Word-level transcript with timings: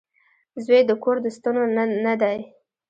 •زوی 0.65 0.81
د 0.89 0.91
کور 1.03 1.17
د 1.23 1.27
ستنو 1.35 1.63
نه 2.05 2.13
دی. 2.21 2.37